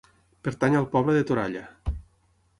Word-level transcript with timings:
Pertany 0.47 0.77
al 0.79 0.87
poble 0.95 1.15
de 1.19 1.23
Toralla. 1.33 1.63